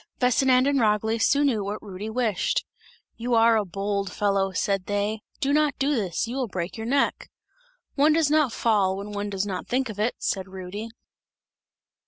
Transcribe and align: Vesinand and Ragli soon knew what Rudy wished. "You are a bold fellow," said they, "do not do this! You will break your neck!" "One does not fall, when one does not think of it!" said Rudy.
Vesinand 0.19 0.65
and 0.65 0.79
Ragli 0.79 1.19
soon 1.21 1.45
knew 1.45 1.63
what 1.63 1.79
Rudy 1.83 2.09
wished. 2.09 2.65
"You 3.17 3.35
are 3.35 3.55
a 3.55 3.63
bold 3.63 4.11
fellow," 4.11 4.51
said 4.51 4.87
they, 4.87 5.21
"do 5.39 5.53
not 5.53 5.77
do 5.77 5.93
this! 5.93 6.25
You 6.27 6.37
will 6.37 6.47
break 6.47 6.75
your 6.75 6.87
neck!" 6.87 7.29
"One 7.93 8.13
does 8.13 8.31
not 8.31 8.51
fall, 8.51 8.97
when 8.97 9.11
one 9.11 9.29
does 9.29 9.45
not 9.45 9.67
think 9.67 9.89
of 9.89 9.99
it!" 9.99 10.15
said 10.17 10.47
Rudy. 10.47 10.89